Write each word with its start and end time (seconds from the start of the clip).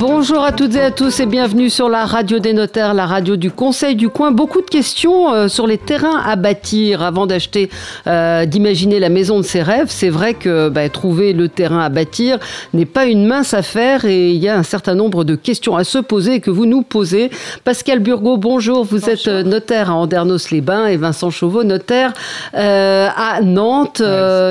Bonjour 0.00 0.44
à 0.44 0.52
toutes 0.52 0.76
et 0.76 0.80
à 0.80 0.92
tous 0.92 1.18
et 1.18 1.26
bienvenue 1.26 1.68
sur 1.70 1.88
la 1.88 2.06
radio 2.06 2.38
des 2.38 2.52
notaires, 2.52 2.94
la 2.94 3.04
radio 3.04 3.34
du 3.34 3.50
Conseil 3.50 3.96
du 3.96 4.08
coin. 4.08 4.30
Beaucoup 4.30 4.60
de 4.60 4.66
questions 4.66 5.34
euh, 5.34 5.48
sur 5.48 5.66
les 5.66 5.76
terrains 5.76 6.22
à 6.24 6.36
bâtir 6.36 7.02
avant 7.02 7.26
d'acheter, 7.26 7.68
euh, 8.06 8.46
d'imaginer 8.46 9.00
la 9.00 9.08
maison 9.08 9.38
de 9.38 9.42
ses 9.42 9.60
rêves. 9.60 9.88
C'est 9.88 10.08
vrai 10.08 10.34
que 10.34 10.68
bah, 10.68 10.88
trouver 10.88 11.32
le 11.32 11.48
terrain 11.48 11.80
à 11.80 11.88
bâtir 11.88 12.38
n'est 12.74 12.86
pas 12.86 13.06
une 13.06 13.26
mince 13.26 13.54
affaire 13.54 14.04
et 14.04 14.30
il 14.30 14.36
y 14.36 14.48
a 14.48 14.56
un 14.56 14.62
certain 14.62 14.94
nombre 14.94 15.24
de 15.24 15.34
questions 15.34 15.74
à 15.74 15.82
se 15.82 15.98
poser 15.98 16.34
et 16.34 16.40
que 16.40 16.52
vous 16.52 16.66
nous 16.66 16.82
posez. 16.82 17.32
Pascal 17.64 17.98
Burgot, 17.98 18.36
bonjour. 18.36 18.84
Vous 18.84 19.10
êtes 19.10 19.26
euh, 19.26 19.42
notaire 19.42 19.90
à 19.90 19.94
Andernos-les-Bains 19.94 20.86
et 20.86 20.96
Vincent 20.96 21.30
Chauveau, 21.30 21.64
notaire 21.64 22.12
à 22.54 23.40
Nantes. 23.42 24.00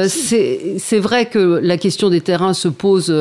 c'est 0.10 1.00
vrai 1.00 1.28
que 1.28 1.62
la 1.64 1.78
question 1.78 2.10
des 2.10 2.20
terrains 2.20 2.54
se 2.54 2.68
pose 2.68 3.16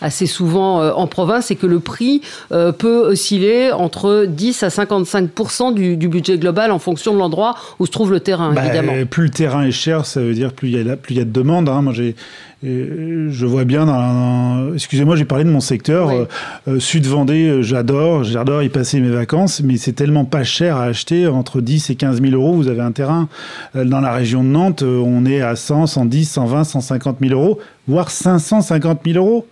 assez 0.00 0.26
souvent 0.26 0.82
en 0.82 1.06
province 1.06 1.52
et 1.52 1.56
que 1.56 1.67
le 1.68 1.80
prix 1.80 2.22
euh, 2.52 2.72
peut 2.72 3.10
osciller 3.10 3.72
entre 3.72 4.24
10 4.26 4.62
à 4.62 4.68
55% 4.68 5.74
du, 5.74 6.08
budget 6.08 6.38
global 6.38 6.72
en 6.72 6.78
fonction 6.78 7.12
de 7.12 7.18
l'endroit 7.18 7.54
où 7.78 7.86
se 7.86 7.90
trouve 7.90 8.10
le 8.10 8.20
terrain, 8.20 8.52
bah, 8.52 8.64
évidemment. 8.64 8.92
Plus 9.08 9.24
le 9.24 9.30
terrain 9.30 9.64
est 9.64 9.72
cher, 9.72 10.06
ça 10.06 10.20
veut 10.20 10.34
dire 10.34 10.52
plus 10.52 10.68
il 10.70 10.86
y 10.86 10.90
a, 10.90 10.96
plus 10.96 11.14
il 11.14 11.18
y 11.18 11.20
a 11.20 11.24
de 11.24 11.30
demandes. 11.30 11.68
Hein. 11.68 11.82
Moi, 11.82 11.92
j'ai 11.92 12.14
je 12.62 13.46
vois 13.46 13.64
bien 13.64 13.86
dans, 13.86 14.74
excusez-moi 14.74 15.14
j'ai 15.14 15.24
parlé 15.24 15.44
de 15.44 15.50
mon 15.50 15.60
secteur 15.60 16.08
euh, 16.08 16.24
euh, 16.66 16.80
Sud 16.80 17.06
Vendée 17.06 17.62
j'adore 17.62 18.24
j'adore 18.24 18.64
y 18.64 18.68
passer 18.68 18.98
mes 18.98 19.10
vacances 19.10 19.62
mais 19.62 19.76
c'est 19.76 19.92
tellement 19.92 20.24
pas 20.24 20.42
cher 20.42 20.76
à 20.76 20.84
acheter 20.84 21.28
entre 21.28 21.60
10 21.60 21.90
et 21.90 21.94
15 21.94 22.20
000 22.20 22.34
euros 22.34 22.54
vous 22.54 22.66
avez 22.66 22.80
un 22.80 22.90
terrain 22.90 23.28
dans 23.74 24.00
la 24.00 24.12
région 24.12 24.42
de 24.42 24.48
Nantes 24.48 24.82
on 24.82 25.24
est 25.24 25.40
à 25.40 25.54
100 25.54 25.86
110 25.86 26.24
120 26.24 26.64
150 26.64 27.18
000 27.20 27.40
euros 27.40 27.60
voire 27.86 28.10
550 28.10 29.02
000 29.06 29.24
euros 29.24 29.46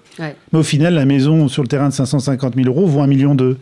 mais 0.56 0.60
au 0.60 0.64
final, 0.64 0.94
la 0.94 1.04
maison 1.04 1.48
sur 1.48 1.62
le 1.62 1.68
terrain 1.68 1.90
de 1.90 1.92
550 1.92 2.54
000 2.54 2.66
euros 2.66 2.86
vaut 2.86 3.00
1 3.00 3.06
million 3.06 3.34
d'euros. 3.34 3.56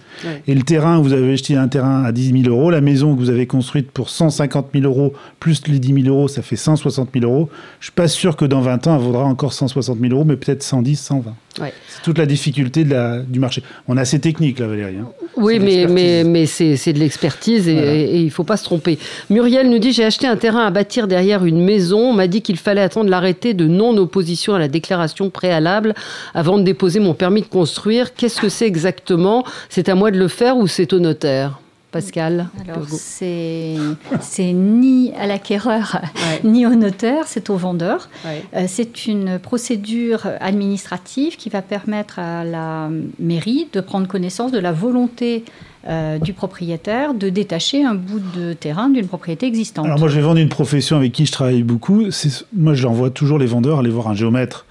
Et 0.47 0.55
le 0.55 0.63
terrain, 0.63 1.01
vous 1.01 1.13
avez 1.13 1.33
acheté 1.33 1.57
un 1.57 1.67
terrain 1.67 2.05
à 2.05 2.13
10 2.13 2.43
000 2.45 2.55
euros. 2.55 2.71
La 2.71 2.81
maison 2.81 3.15
que 3.15 3.19
vous 3.19 3.31
avez 3.31 3.47
construite 3.49 3.91
pour 3.91 4.11
150 4.11 4.69
000 4.73 4.85
euros, 4.87 5.13
plus 5.41 5.67
les 5.67 5.81
10 5.81 6.03
000 6.05 6.17
euros, 6.17 6.29
ça 6.29 6.43
fait 6.43 6.57
160 6.57 7.09
000 7.13 7.25
euros. 7.25 7.51
Je 7.81 7.87
suis 7.87 7.93
pas 7.93 8.07
sûr 8.07 8.37
que 8.37 8.45
dans 8.45 8.61
20 8.61 8.87
ans, 8.87 8.97
elle 8.97 9.03
vaudra 9.03 9.25
encore 9.25 9.53
160 9.53 9.99
000 9.99 10.13
euros, 10.13 10.25
mais 10.25 10.37
peut-être 10.37 10.63
110, 10.63 10.97
120. 10.97 11.35
C'est 11.57 12.03
toute 12.03 12.19
la 12.19 12.27
difficulté 12.27 12.85
de 12.85 12.91
la, 12.91 13.19
du 13.21 13.39
marché. 13.39 13.63
On 13.87 13.97
a 13.97 14.01
assez 14.01 14.19
technique, 14.19 14.59
là, 14.59 14.67
Valérie. 14.67 14.97
Hein. 14.97 15.09
Oui, 15.37 15.59
mais, 15.61 15.87
mais, 15.89 16.25
mais 16.25 16.47
c'est 16.47 16.93
de 16.93 16.99
l'expertise 16.99 17.69
et, 17.69 18.19
il 18.19 18.25
ne 18.25 18.31
faut 18.31 18.45
pas 18.45 18.57
se 18.57 18.65
tromper. 18.65 18.99
Muriel 19.31 19.71
nous 19.71 19.79
dit 19.79 19.93
J'ai 19.93 20.05
acheté 20.05 20.27
un 20.27 20.37
terrain 20.37 20.67
à 20.67 20.71
bâtir 20.71 21.07
derrière 21.07 21.45
une 21.45 21.65
maison. 21.65 22.11
On 22.11 22.13
m'a 22.13 22.27
dit 22.27 22.43
qu'il 22.43 22.57
fallait 22.57 22.81
attendre 22.81 23.09
l'arrêté 23.09 23.55
de 23.55 23.67
non-opposition 23.67 24.55
à 24.55 24.59
la 24.59 24.69
déclaration 24.69 25.31
préalable 25.31 25.95
avant 26.35 26.59
de 26.59 26.65
déposer 26.65 26.84
mon 27.01 27.15
permis 27.15 27.43
de 27.43 27.47
construire. 27.47 28.15
Qu'est-ce 28.15 28.41
que 28.41 28.49
c'est 28.49 28.67
exactement? 28.67 29.45
C'est 29.69 29.89
à 29.89 29.95
moi 29.95 30.11
de 30.11 30.19
le 30.19 30.29
faire 30.29 30.57
ou 30.57 30.67
c'est 30.67 30.93
au 30.93 30.99
notaire? 30.99 31.59
Pascal 31.95 32.49
Alors, 32.61 32.89
c'est 32.89 34.53
ni 34.53 35.13
à 35.17 35.29
l'acquéreur 35.29 36.01
ni 36.43 36.67
au 36.67 36.75
notaire, 36.75 37.29
c'est 37.29 37.51
au 37.51 37.57
vendeur. 37.57 38.09
Euh, 38.27 38.65
c'est 38.67 39.07
une 39.07 39.39
procédure 39.39 40.27
administrative 40.41 41.37
qui 41.37 41.51
va 41.51 41.63
permettre 41.63 42.19
à 42.19 42.43
la 42.43 42.91
mairie 43.21 43.69
de 43.73 43.81
prendre 43.81 44.09
connaissance 44.09 44.51
de 44.51 44.59
la 44.59 44.73
volonté 44.73 45.45
euh, 45.87 46.19
du 46.19 46.33
propriétaire 46.33 47.15
de 47.15 47.29
détacher 47.29 47.85
un 47.85 47.95
bout 47.95 48.21
de 48.35 48.53
terrain 48.55 48.89
d'une 48.89 49.07
propriété 49.07 49.47
existante. 49.47 49.85
Alors 49.85 49.99
moi, 49.99 50.09
je 50.09 50.17
vais 50.17 50.23
vendre 50.23 50.41
une 50.41 50.49
profession 50.49 50.97
avec 50.97 51.13
qui 51.13 51.27
je 51.27 51.33
travaille 51.33 51.63
beaucoup. 51.63 52.05
Moi, 52.57 52.75
j'envoie 52.75 53.11
toujours 53.11 53.39
les 53.39 53.47
vendeurs 53.47 53.81
aller 53.81 53.91
voir 53.91 54.09
un 54.09 54.15
géomètre. 54.15 54.67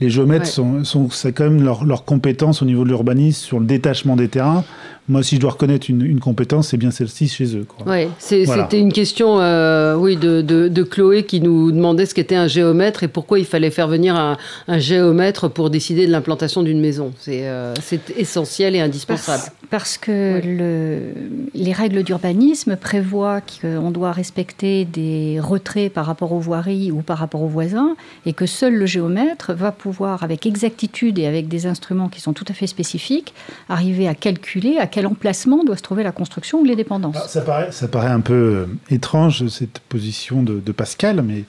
Les 0.00 0.10
géomètres, 0.10 0.46
sont, 0.46 0.84
sont 0.84 1.10
c'est 1.10 1.32
quand 1.32 1.44
même 1.44 1.62
leur, 1.62 1.84
leur 1.84 2.04
compétence 2.04 2.62
au 2.62 2.64
niveau 2.64 2.84
de 2.84 2.88
l'urbanisme 2.88 3.44
sur 3.44 3.60
le 3.60 3.66
détachement 3.66 4.16
des 4.16 4.28
terrains. 4.28 4.64
Moi, 5.08 5.24
si 5.24 5.34
je 5.34 5.40
dois 5.40 5.50
reconnaître 5.50 5.90
une, 5.90 6.20
compétence, 6.20 6.68
c'est 6.68 6.76
bien 6.76 6.92
celle-ci 6.92 7.26
chez 7.26 7.56
eux. 7.56 7.66
Oui, 7.86 8.06
c'était 8.18 8.78
une 8.78 8.92
question 8.92 9.40
euh, 9.40 9.96
oui, 9.96 10.16
de, 10.16 10.40
de, 10.40 10.82
Chloé 10.84 11.24
qui 11.24 11.40
nous 11.40 11.72
demandait 11.72 12.06
ce 12.06 12.14
qu'était 12.14 12.36
un 12.36 12.46
géomètre 12.46 13.02
et 13.02 13.08
pourquoi 13.08 13.40
il 13.40 13.44
fallait 13.44 13.70
faire 13.70 13.88
venir 13.88 14.14
un, 14.14 14.38
géomètre 14.78 15.48
pour 15.48 15.70
décider 15.70 16.06
de 16.06 16.12
l'implantation 16.12 16.62
d'une 16.62 16.80
maison. 16.80 17.12
C'est 17.18 17.48
euh, 17.48 17.74
essentiel 18.16 18.76
et 18.76 18.80
indispensable. 18.80 19.42
Parce, 19.70 19.98
que 19.98 20.40
le, 20.56 21.12
les 21.54 21.72
règles 21.72 22.02
d'urbanisme 22.02 22.76
prévoient 22.76 23.40
qu'on 23.40 23.90
doit 23.90 24.12
respecter 24.12 24.84
des 24.84 25.38
retraits 25.40 25.92
par 25.92 26.06
rapport 26.06 26.32
aux 26.32 26.40
voiries 26.40 26.90
ou 26.90 27.02
par 27.02 27.18
rapport 27.18 27.42
aux 27.42 27.48
voisins 27.48 27.96
et 28.26 28.32
que 28.32 28.46
seul 28.46 28.74
le 28.74 28.86
géomètre 28.86 29.52
va 29.52 29.72
pouvoir, 29.72 30.22
avec 30.22 30.46
exactitude 30.46 31.18
et 31.18 31.26
avec 31.26 31.48
des 31.48 31.66
instruments 31.66 32.08
qui 32.08 32.20
sont 32.20 32.32
tout 32.32 32.44
à 32.48 32.54
fait 32.54 32.66
spécifiques, 32.66 33.34
arriver 33.68 34.08
à 34.08 34.14
calculer, 34.14 34.76
à 34.78 34.86
quel 34.86 35.06
emplacement 35.06 35.64
doit 35.64 35.76
se 35.76 35.82
trouver 35.82 36.02
la 36.02 36.12
construction 36.12 36.60
ou 36.60 36.64
les 36.64 36.76
dépendances. 36.76 37.28
ça, 37.28 37.42
paraît, 37.42 37.72
ça 37.72 37.88
paraît 37.88 38.08
un 38.10 38.20
peu 38.20 38.34
euh, 38.34 38.66
étrange, 38.90 39.46
cette 39.48 39.80
position 39.80 40.42
de, 40.42 40.72
Pascal, 40.72 41.22
mais 41.22 41.44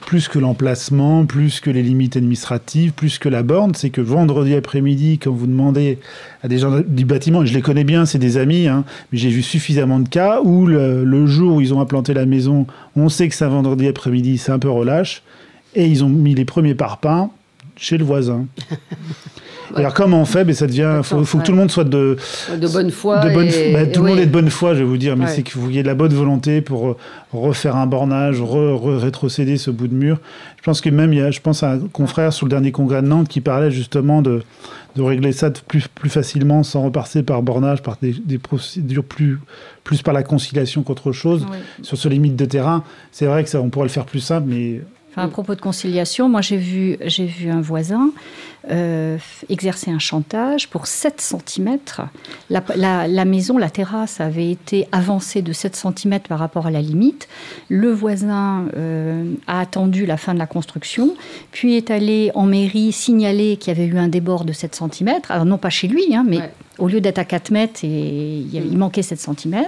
plus 0.00 0.28
que 0.28 0.38
l'emplacement, 0.38 1.24
plus 1.24 1.60
que 1.60 1.70
les 1.70 1.82
limites 1.82 2.16
administratives, 2.16 2.92
plus 2.92 3.18
que 3.18 3.28
la 3.28 3.42
borne, 3.42 3.74
c'est 3.74 3.90
que 3.90 4.02
vendredi 4.02 4.54
après-midi, 4.54 5.18
quand 5.18 5.32
vous 5.32 5.46
demandez 5.46 5.98
à 6.42 6.48
des 6.48 6.58
gens 6.58 6.80
du 6.86 7.06
bâtiment, 7.06 7.42
et 7.42 7.46
je 7.46 7.54
les 7.54 7.62
connais 7.62 7.84
bien, 7.84 8.04
c'est 8.04 8.18
des 8.18 8.36
amis, 8.36 8.66
hein, 8.66 8.84
mais 9.10 9.18
j'ai 9.18 9.30
vu 9.30 9.42
suffisamment 9.42 9.98
de 9.98 10.08
cas 10.08 10.40
où 10.42 10.66
le, 10.66 11.26
jour 11.26 11.56
où 11.56 11.60
ils 11.60 11.72
ont 11.72 11.80
implanté 11.80 12.12
la 12.12 12.26
maison, 12.26 12.66
on 12.96 13.08
sait 13.08 13.28
que 13.28 13.34
c'est 13.34 13.44
un 13.44 13.48
vendredi 13.48 13.88
après-midi, 13.88 14.36
c'est 14.36 14.52
un 14.52 14.58
peu 14.58 14.68
relâche, 14.68 15.22
et 15.74 15.86
ils 15.86 16.04
ont 16.04 16.08
mis 16.08 16.34
les 16.34 16.44
premiers 16.44 16.74
parpaings 16.74 17.30
chez 17.82 17.98
le 17.98 18.04
voisin. 18.04 18.46
Alors 19.74 19.94
comment 19.94 20.20
on 20.20 20.24
fait 20.26 20.44
ben, 20.44 20.54
ça 20.54 20.66
devient, 20.66 21.00
faut, 21.02 21.24
faut 21.24 21.38
que 21.38 21.44
tout 21.44 21.52
le 21.52 21.56
monde 21.56 21.70
soit 21.70 21.84
de 21.84 22.16
de 22.54 22.68
bonne 22.68 22.90
foi. 22.90 23.20
De 23.20 23.32
bonne, 23.32 23.48
ben, 23.48 23.90
tout 23.90 24.02
le 24.02 24.10
monde 24.10 24.18
est 24.18 24.26
de 24.26 24.30
bonne 24.30 24.50
foi, 24.50 24.74
je 24.74 24.80
vais 24.80 24.84
vous 24.84 24.98
dire, 24.98 25.16
mais 25.16 25.26
c'est 25.28 25.42
qu'il 25.42 25.72
y 25.72 25.78
ait 25.78 25.82
de 25.82 25.88
la 25.88 25.94
bonne 25.94 26.12
volonté 26.12 26.60
pour 26.60 26.90
euh, 26.90 26.96
refaire 27.32 27.76
un 27.76 27.86
bornage, 27.86 28.42
rétrocéder 28.42 29.56
ce 29.56 29.70
bout 29.70 29.88
de 29.88 29.94
mur. 29.94 30.20
Je 30.58 30.62
pense 30.62 30.80
que 30.80 30.90
même 30.90 31.12
il 31.12 31.20
y 31.20 31.22
a, 31.22 31.30
je 31.30 31.40
pense 31.40 31.62
à 31.62 31.72
un 31.72 31.78
confrère 31.78 32.32
sur 32.32 32.46
le 32.46 32.50
dernier 32.50 32.70
congrès 32.70 33.02
de 33.02 33.06
Nantes 33.08 33.28
qui 33.28 33.40
parlait 33.40 33.70
justement 33.70 34.22
de 34.22 34.42
de 34.94 35.00
régler 35.00 35.32
ça 35.32 35.50
plus, 35.50 35.88
plus 35.88 36.10
facilement 36.10 36.62
sans 36.62 36.82
repasser 36.82 37.22
par 37.22 37.42
bornage, 37.42 37.82
par 37.82 37.96
des, 38.02 38.12
des 38.12 38.36
procédures 38.36 39.04
plus, 39.04 39.38
plus 39.84 40.02
par 40.02 40.12
la 40.12 40.22
conciliation 40.22 40.82
qu'autre 40.82 41.12
chose. 41.12 41.46
Sur 41.80 41.96
ce 41.96 42.10
limite 42.10 42.36
de 42.36 42.44
terrain, 42.44 42.84
c'est 43.10 43.24
vrai 43.24 43.42
que 43.42 43.48
ça, 43.48 43.62
on 43.62 43.70
pourrait 43.70 43.86
le 43.86 43.90
faire 43.90 44.04
plus 44.04 44.20
simple, 44.20 44.48
mais 44.50 44.82
à 45.16 45.28
propos 45.28 45.54
de 45.54 45.60
conciliation, 45.60 46.28
moi 46.28 46.40
j'ai 46.40 46.56
vu, 46.56 46.96
j'ai 47.04 47.26
vu 47.26 47.50
un 47.50 47.60
voisin 47.60 48.10
euh, 48.70 49.18
exercer 49.48 49.90
un 49.90 49.98
chantage 49.98 50.68
pour 50.68 50.86
7 50.86 51.20
cm. 51.20 51.78
La, 52.48 53.24
maison, 53.24 53.58
la 53.58 53.70
terrasse 53.70 54.20
avait 54.20 54.52
été 54.52 54.86
avancée 54.92 55.42
de 55.42 55.52
7 55.52 55.74
cm 55.74 56.20
par 56.20 56.38
rapport 56.38 56.68
à 56.68 56.70
la 56.70 56.80
limite. 56.80 57.26
Le 57.68 57.90
voisin 57.90 58.66
euh, 58.76 59.34
a 59.48 59.58
attendu 59.58 60.06
la 60.06 60.16
fin 60.16 60.32
de 60.32 60.38
la 60.38 60.46
construction, 60.46 61.16
puis 61.50 61.76
est 61.76 61.90
allé 61.90 62.30
en 62.34 62.46
mairie 62.46 62.92
signaler 62.92 63.56
qu'il 63.56 63.76
y 63.76 63.80
avait 63.80 63.88
eu 63.88 63.98
un 63.98 64.08
débord 64.08 64.44
de 64.44 64.52
7 64.52 64.76
cm. 64.76 65.20
Alors 65.28 65.44
non 65.44 65.58
pas 65.58 65.70
chez 65.70 65.88
lui, 65.88 66.14
hein, 66.14 66.24
mais 66.24 66.38
au 66.78 66.86
lieu 66.86 67.00
d'être 67.00 67.18
à 67.18 67.24
4 67.24 67.50
mètres, 67.50 67.80
et, 67.82 68.46
il 68.52 68.78
manquait 68.78 69.02
7 69.02 69.18
cm. 69.20 69.64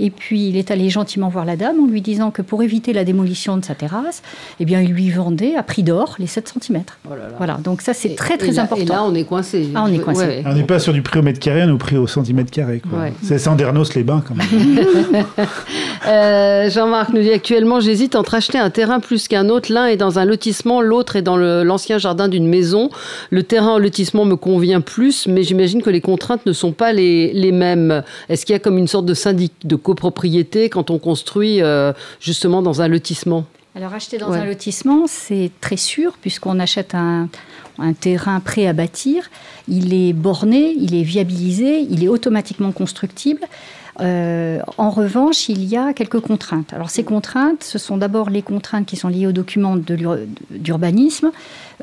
Et 0.00 0.10
puis 0.10 0.48
il 0.48 0.56
est 0.56 0.70
allé 0.70 0.88
gentiment 0.88 1.28
voir 1.28 1.44
la 1.44 1.56
dame 1.56 1.78
en 1.78 1.86
lui 1.86 2.00
disant 2.00 2.30
que 2.30 2.42
pour 2.42 2.62
éviter 2.62 2.92
la 2.92 3.04
démolition 3.04 3.56
de 3.58 3.64
sa 3.64 3.74
terrasse, 3.74 4.22
eh 4.58 4.64
bien, 4.64 4.80
il 4.80 4.90
lui 4.90 5.10
vendait 5.10 5.54
à 5.56 5.62
prix 5.62 5.82
d'or 5.82 6.16
les 6.18 6.26
7 6.26 6.54
cm. 6.60 6.82
Voilà, 7.36 7.58
donc 7.58 7.82
ça 7.82 7.92
c'est 7.92 8.14
très 8.16 8.38
très 8.38 8.58
important. 8.58 8.82
Et 8.82 8.86
là 8.86 9.04
on 9.04 9.14
est 9.14 9.24
coincé. 9.24 9.68
Ah, 9.74 9.84
on 9.86 9.92
est 9.92 9.98
coincé. 9.98 10.42
On 10.46 10.54
n'est 10.54 10.64
pas 10.64 10.78
sur 10.78 10.92
du 10.92 11.02
prix 11.02 11.20
au 11.20 11.22
mètre 11.22 11.38
carré, 11.38 11.62
on 11.62 11.68
est 11.68 11.72
au 11.72 11.78
prix 11.78 11.96
au 11.96 12.06
centimètre 12.06 12.50
carré. 12.50 12.80
C'est 13.22 13.38
Sandernos 13.38 13.94
les 13.94 14.02
bains 14.02 14.22
quand 14.26 14.34
même. 14.34 14.46
Euh, 16.08 16.70
Jean-Marc 16.70 17.12
nous 17.12 17.20
dit 17.20 17.30
actuellement 17.30 17.78
j'hésite 17.78 18.16
entre 18.16 18.32
acheter 18.34 18.56
un 18.56 18.70
terrain 18.70 19.00
plus 19.00 19.28
qu'un 19.28 19.50
autre. 19.50 19.70
L'un 19.70 19.86
est 19.86 19.98
dans 19.98 20.18
un 20.18 20.24
lotissement, 20.24 20.80
l'autre 20.80 21.16
est 21.16 21.22
dans 21.22 21.36
l'ancien 21.36 21.98
jardin 21.98 22.28
d'une 22.28 22.48
maison. 22.48 22.88
Le 23.28 23.42
terrain 23.42 23.74
au 23.74 23.78
lotissement 23.78 24.24
me 24.24 24.36
convient 24.36 24.80
plus, 24.80 25.26
mais 25.26 25.42
j'imagine 25.42 25.82
que 25.82 25.90
les 25.90 26.00
contraintes 26.00 26.46
ne 26.46 26.54
sont 26.54 26.72
pas 26.72 26.94
les, 26.94 27.34
les 27.34 27.52
mêmes. 27.52 28.02
Est-ce 28.30 28.46
qu'il 28.46 28.54
y 28.54 28.56
a 28.56 28.58
comme 28.58 28.78
une 28.78 28.88
sorte 28.88 29.04
de 29.04 29.12
syndic 29.12 29.52
de 29.64 29.76
copropriété 29.90 30.68
quand 30.68 30.90
on 30.90 30.98
construit 30.98 31.60
euh, 31.60 31.92
justement 32.20 32.62
dans 32.62 32.80
un 32.80 32.88
lotissement 32.88 33.44
alors 33.76 33.94
acheter 33.94 34.18
dans 34.18 34.32
un 34.32 34.44
lotissement, 34.44 35.06
c'est 35.06 35.52
très 35.60 35.76
sûr 35.76 36.14
puisqu'on 36.20 36.58
achète 36.58 36.92
un, 36.96 37.28
un, 37.78 37.92
terrain 37.92 38.40
prêt 38.40 38.66
à 38.66 38.72
bâtir. 38.72 39.30
Il 39.68 39.94
est 39.94 40.12
borné, 40.12 40.74
il 40.76 40.96
est 40.96 41.04
viabilisé, 41.04 41.86
il 41.88 42.02
est 42.02 42.08
automatiquement 42.08 42.72
constructible. 42.72 43.42
Euh, 43.98 44.60
en 44.78 44.90
revanche, 44.90 45.48
il 45.48 45.64
y 45.64 45.76
a 45.76 45.92
quelques 45.92 46.20
contraintes. 46.20 46.72
Alors 46.72 46.90
ces 46.90 47.04
contraintes, 47.04 47.64
ce 47.64 47.78
sont 47.78 47.96
d'abord 47.96 48.30
les 48.30 48.42
contraintes 48.42 48.86
qui 48.86 48.96
sont 48.96 49.08
liées 49.08 49.26
aux 49.26 49.32
documents 49.32 49.76
d'urbanisme 50.50 51.30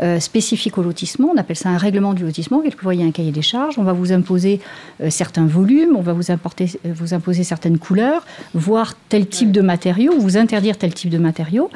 euh, 0.01 0.19
spécifiques 0.19 0.77
au 0.77 0.83
lotissement. 0.83 1.29
On 1.33 1.37
appelle 1.37 1.55
ça 1.55 1.69
un 1.69 1.77
règlement 1.77 2.13
du 2.13 2.23
lotissement. 2.23 2.61
Quelquefois, 2.61 2.95
il 2.95 3.01
y 3.01 3.03
a 3.03 3.07
un 3.07 3.11
cahier 3.11 3.31
des 3.31 3.41
charges. 3.41 3.77
On 3.77 3.83
va 3.83 3.93
vous 3.93 4.11
imposer 4.11 4.61
euh, 5.01 5.09
certains 5.09 5.45
volumes, 5.45 5.95
on 5.95 6.01
va 6.01 6.13
vous, 6.13 6.31
importer, 6.31 6.71
vous 6.85 7.13
imposer 7.13 7.43
certaines 7.43 7.77
couleurs, 7.77 8.25
voire 8.53 8.93
tel 9.09 9.27
type 9.27 9.51
de 9.51 9.61
matériaux, 9.61 10.13
vous 10.17 10.37
interdire 10.37 10.77
tel 10.77 10.93
type 10.93 11.09
de 11.09 11.17
matériaux. 11.17 11.69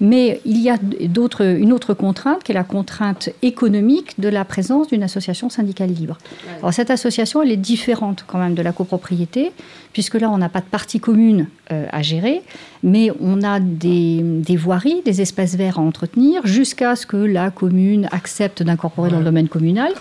Mais 0.00 0.40
il 0.46 0.58
y 0.58 0.70
a 0.70 0.76
une 0.98 1.72
autre 1.72 1.94
contrainte 1.94 2.42
qui 2.42 2.52
est 2.52 2.54
la 2.54 2.64
contrainte 2.64 3.28
économique 3.42 4.18
de 4.18 4.28
la 4.28 4.46
présence 4.46 4.88
d'une 4.88 5.02
association 5.02 5.50
syndicale 5.50 5.90
libre. 5.90 6.16
Alors 6.58 6.72
cette 6.72 6.90
association, 6.90 7.42
elle 7.42 7.52
est 7.52 7.56
différente 7.56 8.24
quand 8.26 8.38
même 8.38 8.54
de 8.54 8.62
la 8.62 8.72
copropriété, 8.72 9.52
puisque 9.92 10.14
là, 10.14 10.30
on 10.30 10.38
n'a 10.38 10.48
pas 10.48 10.60
de 10.60 10.66
partie 10.66 11.00
commune 11.00 11.48
euh, 11.70 11.86
à 11.92 12.00
gérer, 12.00 12.42
mais 12.82 13.10
on 13.20 13.42
a 13.42 13.60
des, 13.60 14.56
voiries, 14.56 15.02
des 15.04 15.20
espaces 15.20 15.54
verts 15.56 15.78
à 15.78 15.82
entretenir, 15.82 16.46
jusqu'à 16.46 16.96
ce 16.96 17.06
que 17.06 17.16
la 17.16 17.50
commune 17.50 18.08
accepte 18.10 18.62
d'incorporer 18.62 19.10
dans 19.10 19.18
le 19.18 19.24
domaine 19.24 19.48
communal. 19.48 19.92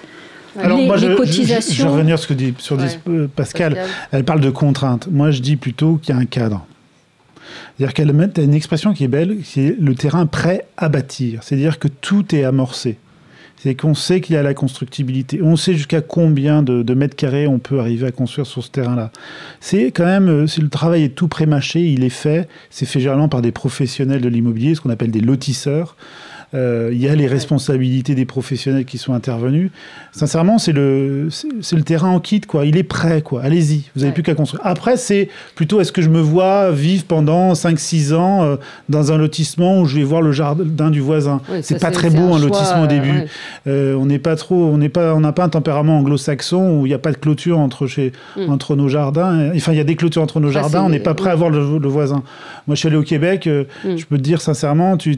Alors 0.57 0.77
les, 0.77 0.85
moi, 0.85 0.97
je, 0.97 1.13
cotisations... 1.15 1.73
je, 1.75 1.83
vais 1.83 1.89
revenir 1.89 2.17
sur 2.17 2.29
ce 2.29 2.33
que 2.33 2.33
dit, 2.33 2.53
sur 2.57 2.77
euh, 3.07 3.27
Pascal. 3.35 3.77
Elle 4.11 4.23
parle 4.23 4.39
de 4.39 4.49
contraintes. 4.49 5.07
Moi, 5.11 5.31
je 5.31 5.41
dis 5.41 5.57
plutôt 5.57 5.99
qu'il 6.01 6.15
y 6.15 6.17
a 6.17 6.21
un 6.21 6.25
cadre. 6.25 6.65
C'est-à-dire 7.77 7.93
qu'elle 7.93 8.13
met 8.13 8.29
une 8.37 8.53
expression 8.53 8.93
qui 8.93 9.03
est 9.03 9.09
belle, 9.09 9.37
c'est 9.43 9.75
le 9.79 9.95
terrain 9.95 10.25
prêt 10.25 10.65
à 10.77 10.89
bâtir. 10.89 11.43
C'est-à-dire 11.43 11.79
que 11.79 11.87
tout 11.87 12.35
est 12.35 12.43
amorcé. 12.43 12.97
C'est 13.61 13.75
qu'on 13.75 13.93
sait 13.93 14.21
qu'il 14.21 14.35
y 14.35 14.37
a 14.37 14.43
la 14.43 14.53
constructibilité. 14.53 15.41
On 15.41 15.57
sait 15.57 15.73
jusqu'à 15.73 15.99
combien 15.99 16.63
de, 16.63 16.93
mètres 16.93 17.17
carrés 17.17 17.45
on 17.45 17.59
peut 17.59 17.79
arriver 17.81 18.07
à 18.07 18.11
construire 18.11 18.47
sur 18.47 18.63
ce 18.63 18.71
terrain-là. 18.71 19.11
C'est 19.59 19.91
quand 19.91 20.05
même, 20.05 20.29
euh, 20.29 20.47
si 20.47 20.61
le 20.61 20.69
travail 20.69 21.03
est 21.03 21.09
tout 21.09 21.27
pré-mâché, 21.27 21.81
il 21.81 22.05
est 22.05 22.09
fait. 22.09 22.47
C'est 22.69 22.85
fait 22.85 23.01
généralement 23.01 23.27
par 23.27 23.41
des 23.41 23.51
professionnels 23.51 24.21
de 24.21 24.29
l'immobilier, 24.29 24.75
ce 24.75 24.81
qu'on 24.81 24.89
appelle 24.89 25.11
des 25.11 25.19
lotisseurs. 25.19 25.97
Euh, 26.55 26.89
il 26.91 26.99
y 26.99 27.07
a 27.07 27.15
les 27.15 27.27
responsabilités 27.27 28.15
des 28.15 28.25
professionnels 28.25 28.85
qui 28.85 28.97
sont 28.97 29.13
intervenus. 29.13 29.69
Sincèrement, 30.11 30.57
c'est 30.57 30.71
le, 30.71 31.29
c'est 31.61 31.75
le 31.75 31.83
terrain 31.83 32.09
en 32.09 32.19
kit, 32.19 32.41
quoi. 32.41 32.65
Il 32.65 32.75
est 32.75 32.83
prêt, 32.83 33.21
quoi. 33.21 33.43
Allez-y, 33.43 33.83
vous 33.95 34.01
n'avez 34.01 34.13
plus 34.13 34.23
qu'à 34.23 34.33
construire. 34.33 34.61
Après, 34.65 34.97
c'est 34.97 35.29
plutôt 35.53 35.79
est-ce 35.79 35.91
que 35.91 36.01
je 36.01 36.09
me 36.09 36.19
vois 36.19 36.71
vivre 36.71 37.03
pendant 37.05 37.53
5-6 37.53 38.15
ans 38.15 38.43
euh, 38.43 38.55
dans 38.89 39.11
un 39.11 39.17
lotissement 39.17 39.79
où 39.79 39.85
je 39.85 39.97
vais 39.97 40.03
voir 40.03 40.23
le 40.23 40.31
jardin 40.31 40.89
du 40.89 41.01
voisin? 41.01 41.41
c'est 41.61 41.79
pas 41.79 41.91
très 41.91 42.09
beau 42.09 42.33
un, 42.33 42.39
lotissement 42.39 42.83
au 42.83 42.87
début. 42.87 43.25
Euh, 43.67 43.93
on 43.93 44.07
n'est 44.07 44.19
pas 44.19 44.35
trop, 44.35 44.55
on 44.55 44.77
n'est 44.77 44.89
pas, 44.89 45.13
on 45.13 45.19
n'a 45.19 45.33
pas 45.33 45.43
un 45.43 45.49
tempérament 45.49 45.99
anglo-saxon 45.99 46.79
où 46.79 46.85
il 46.87 46.89
n'y 46.89 46.95
a 46.95 46.99
pas 46.99 47.11
de 47.11 47.17
clôture 47.17 47.59
entre 47.59 47.85
chez, 47.85 48.11
mm. 48.37 48.49
entre 48.49 48.75
nos 48.75 48.87
jardins. 48.87 49.51
Enfin, 49.55 49.73
il 49.73 49.77
y 49.77 49.81
a 49.81 49.83
des 49.83 49.95
clôtures 49.95 50.23
entre 50.23 50.39
nos 50.39 50.49
jardins. 50.49 50.83
On 50.83 50.89
n'est 50.89 50.99
pas 50.99 51.13
prêt 51.13 51.29
à 51.29 51.35
voir 51.35 51.51
le, 51.51 51.59
voisin. 51.87 52.23
Moi, 52.65 52.75
je 52.75 52.79
suis 52.79 52.87
allé 52.87 52.97
au 52.97 53.03
Québec. 53.03 53.47
Mm. 53.47 53.97
Je 53.97 54.05
peux 54.05 54.17
te 54.17 54.23
dire 54.23 54.41
sincèrement, 54.41 54.97
tu 54.97 55.15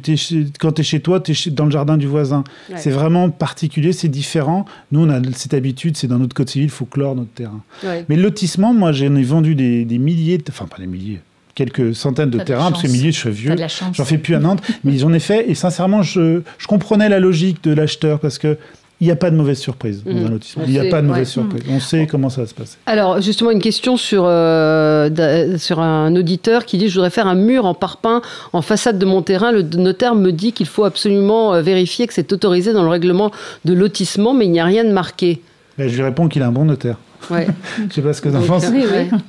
quand 0.59 0.73
tu 0.73 0.81
es 0.81 0.83
chez 0.83 0.99
toi, 0.99 1.20
dans 1.51 1.65
le 1.65 1.71
jardin 1.71 1.97
du 1.97 2.07
voisin. 2.07 2.43
C'est 2.75 2.91
vraiment 2.91 3.29
particulier, 3.29 3.93
c'est 3.93 4.07
différent. 4.07 4.65
Nous, 4.91 5.01
on 5.01 5.09
a 5.09 5.19
cette 5.33 5.53
habitude, 5.53 5.97
c'est 5.97 6.07
dans 6.07 6.19
notre 6.19 6.35
code 6.35 6.49
civil, 6.49 6.67
il 6.67 6.71
faut 6.71 6.85
clore 6.85 7.15
notre 7.15 7.31
terrain. 7.31 7.61
Mais 7.83 8.15
le 8.15 8.21
lotissement, 8.21 8.73
moi, 8.73 8.91
j'en 8.91 9.15
ai 9.15 9.23
vendu 9.23 9.55
des, 9.55 9.85
milliers, 9.97 10.39
enfin 10.49 10.65
pas 10.65 10.77
des 10.77 10.87
milliers, 10.87 11.21
quelques 11.55 11.95
centaines 11.95 12.29
de 12.29 12.39
terrains, 12.39 12.71
parce 12.71 12.83
que 12.83 12.87
milliers, 12.87 13.11
je 13.11 13.19
suis 13.19 13.29
vieux, 13.29 13.55
j'en 13.93 14.05
fais 14.05 14.17
plus 14.17 14.35
à 14.35 14.39
Nantes, 14.39 14.63
mais 14.83 14.93
ils 14.93 15.05
en 15.05 15.13
ont 15.13 15.19
fait, 15.19 15.49
et 15.49 15.55
sincèrement, 15.55 16.01
je, 16.03 16.41
je 16.57 16.67
comprenais 16.67 17.09
la 17.09 17.19
logique 17.19 17.63
de 17.63 17.73
l'acheteur, 17.73 18.19
parce 18.19 18.37
que 18.37 18.57
il 19.01 19.05
n'y 19.05 19.11
a 19.11 19.15
pas 19.15 19.31
de 19.31 19.35
mauvaise 19.35 19.57
surprise 19.57 20.03
dans 20.03 20.11
un 20.11 20.13
mmh. 20.13 20.29
lotissement. 20.29 20.63
Il 20.67 20.73
n'y 20.73 20.79
a 20.79 20.85
pas 20.85 21.01
de 21.01 21.07
mauvaise 21.07 21.27
surprise. 21.27 21.63
On 21.67 21.79
sait 21.79 22.05
comment 22.05 22.29
ça 22.29 22.41
va 22.41 22.47
se 22.47 22.53
passer. 22.53 22.77
Alors, 22.85 23.19
justement, 23.19 23.49
une 23.49 23.61
question 23.61 23.97
sur, 23.97 24.25
euh, 24.27 25.57
sur 25.57 25.79
un 25.79 26.15
auditeur 26.15 26.65
qui 26.65 26.77
dit 26.77 26.87
Je 26.87 26.93
voudrais 26.93 27.09
faire 27.09 27.25
un 27.25 27.33
mur 27.33 27.65
en 27.65 27.73
parpaing 27.73 28.21
en 28.53 28.61
façade 28.61 28.99
de 28.99 29.05
mon 29.05 29.23
terrain. 29.23 29.51
Le 29.51 29.63
notaire 29.63 30.13
me 30.13 30.31
dit 30.31 30.53
qu'il 30.53 30.67
faut 30.67 30.83
absolument 30.83 31.55
euh, 31.55 31.63
vérifier 31.63 32.05
que 32.05 32.13
c'est 32.13 32.31
autorisé 32.31 32.73
dans 32.73 32.83
le 32.83 32.89
règlement 32.89 33.31
de 33.65 33.73
lotissement, 33.73 34.35
mais 34.35 34.45
il 34.45 34.51
n'y 34.51 34.59
a 34.59 34.65
rien 34.65 34.83
de 34.83 34.91
marqué. 34.91 35.41
Ben, 35.79 35.89
je 35.89 35.95
lui 35.95 36.03
réponds 36.03 36.27
qu'il 36.27 36.43
a 36.43 36.47
un 36.47 36.51
bon 36.51 36.65
notaire. 36.65 36.97
Ouais. 37.29 37.47
Je 37.89 37.93
sais 37.93 38.01
pas 38.01 38.13
ce 38.13 38.21
que 38.21 38.29
vous 38.29 38.37
en 38.37 38.45
pensez. 38.45 38.67